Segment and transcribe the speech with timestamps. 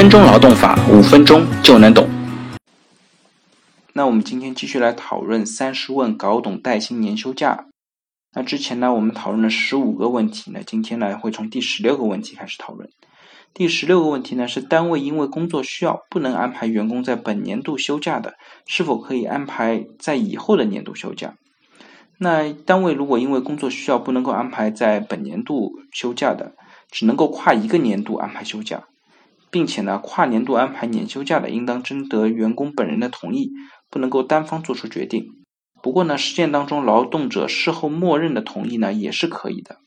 [0.00, 2.08] 分钟劳动法，五分钟就能懂。
[3.92, 7.66] 那我们今天继续来讨论三十问搞懂带薪年休假。
[8.32, 12.88] 那之前呢，我们讨论了十五个问题，那今天呢会从第十六个问题开始讨论。
[13.52, 18.36] 第十六个问题呢是单位因为工作需要不能安排员工在本年度休假的，
[18.66, 21.34] 是否可以安排在以后的年度休假？
[22.16, 26.54] 那单位如果因为工作需要不能够安排在本年度休假的，
[26.90, 28.84] 只能够跨一个年度安排休假。
[29.50, 33.50] 并且呢，跨年度安排年休假的，应当征得员工本人的同意，
[33.90, 35.26] 不能够单方做出决定。
[35.82, 39.78] 不过呢，实践当中，劳动者事后默认的同意呢，也是可以的。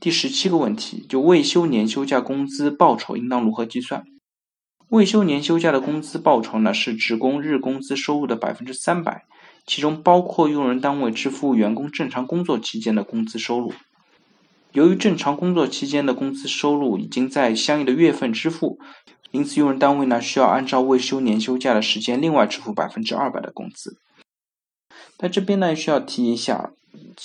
[0.00, 4.04] 第十七个问题，就未休年休假工资报酬应当如何计算？
[4.90, 9.24] 未休年休假的工资报酬呢，是职工日工资收入的百分之三百，
[9.66, 13.72] 其中包括用人单位支付员工正常工作期间的工资收入。
[14.74, 18.80] 由于正常工作期间的工资收入已经在相应的月份支付，
[19.30, 23.96] 因此用人单位呢需要按照未休年休假的时间另外支付百分之二百的工资。
[25.16, 26.72] 在这边呢需要提一下，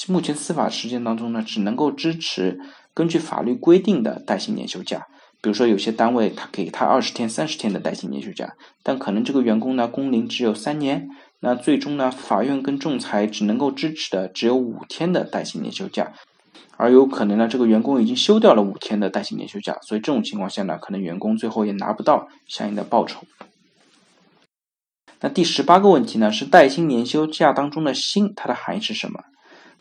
[0.08, 2.60] 目前司法实践当中呢只能够支持
[2.94, 5.08] 根据法律规定的带薪年休假，
[5.42, 11.08] 比如说有些单位他给他二十天、三十天的带薪年休假，但可能这个员工呢工龄只有三年，
[11.40, 16.14] 那最终呢法院跟仲裁只能够支持的只有五天的带薪年休假。
[16.82, 23.26] 而有可能呢，这个员工已经休掉了五天的带薪年休假，所以这种情况下呢，可能员工最后也拿不到相应的报酬。
[25.20, 29.26] 那第十八个问题呢，是带薪年休假当中的“薪”，它的含义是什么？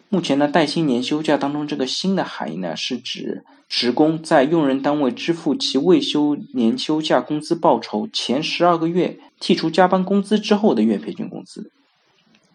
[0.08, 11.70] 目前呢，带薪年休假当中这个“薪”的含义呢，是指职工在用人单位支付其未休年休假工资报酬前十二个月剔除加班工资之后的月平均工资。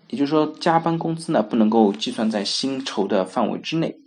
[0.09, 4.02] 也就是说，加班工资呢，不能够计算在薪酬的范围之内。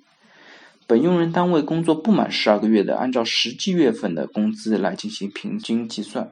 [0.87, 6.31] 本用人单位工作不满十二个月的，按照实际月份的工资来进行平均计算。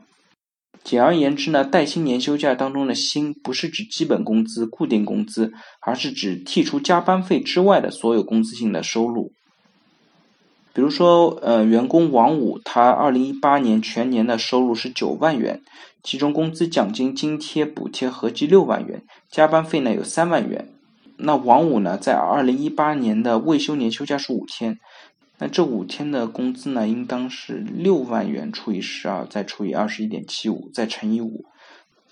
[0.84, 9.32] 简而言之呢，带薪年休假当中的“薪”不是指基本工资、固定工资，而是指剔除加班费之外的所有工资性的收入。
[10.72, 15.62] 比如说，呃，员工王武，他二零一八年全年的收入是九万元，
[16.02, 20.68] 其中工资、奖金、津贴、补贴合计六万元，加班费呢有三万元。
[21.16, 24.78] 那王五呢，在二零一八年的未休年休假是五天，
[25.38, 31.44] 那这五天的工资呢，应当是六万元除以十二，再除以二十一点七五，再乘以五，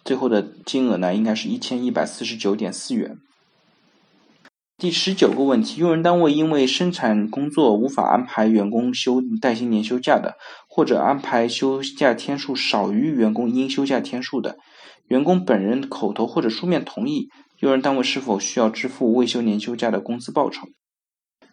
[0.05, 3.19] 最后的金额呢，应该是一千一百四十九点四元。
[4.79, 10.37] 第十九个问题，用人单位因为生产工作无法安排员工休带薪年休假的，
[10.69, 14.59] 或者安排休假天数少于员工应休假天数的，
[15.07, 17.29] 员工本人口头或者书面同意。
[17.63, 20.67] 用人单位是否需要支付未休年休假的工资报酬？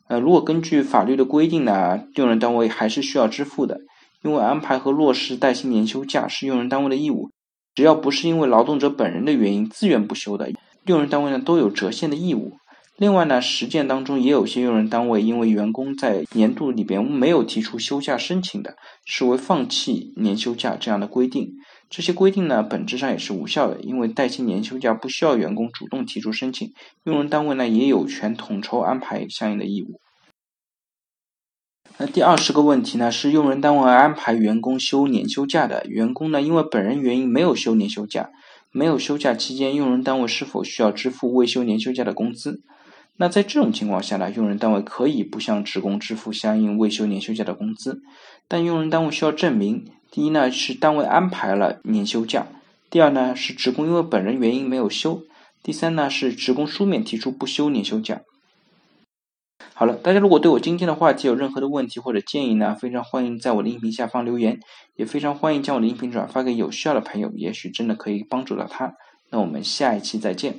[0.08, 3.82] 呃，如果根据法律的规定呢，用人单位还是需要支付的，
[4.24, 7.30] 因为安排和落实带薪年休假是用人单位的义务，
[7.76, 10.52] 只要不是因为劳动者本人的原因自愿不休的，
[10.86, 12.54] 用人单位呢都有折现的义务。
[12.98, 18.76] 另外呢，实践当中也有些用人单位因为员工在年度里边没有提出休假申请的，
[19.06, 21.52] 视为放弃年休假这样的规定。
[21.90, 26.72] 这些规定呢，本质上也是无效的，因为带薪年休假不需要员工主动提出申请，
[27.04, 30.00] 用人单位呢也有权统筹安排相应的义务。
[31.98, 38.30] 那第二十个问题呢，是用人单位安排员工休年休假的，员工呢因为本人原因没有休年休假，
[38.72, 42.62] 没有休假期间，用人单位是否需要支付未休年休假的工资？
[43.22, 48.02] 那在这种情况下呢，用人单位可以不向职工支付相应未休年休假的工资，
[48.48, 49.86] 但用人单位需要证明。
[50.10, 52.48] 第一呢是单位安排了年休假，
[52.90, 55.24] 第二呢是职工因为本人原因没有休，
[55.62, 58.22] 第三呢是职工书面提出不休年休假。
[59.74, 64.62] 好了，大家如果对我今天的话题有任何的问题或者建议呢，非常欢迎在我的音频下方留言，
[64.96, 68.96] 也非常欢迎将我的音频转发给有需要的朋友，也许真的可以帮助到他。
[69.30, 70.56] 那我们下一期再见。